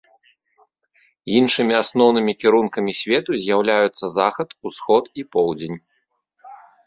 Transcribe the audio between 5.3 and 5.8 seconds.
поўдзень.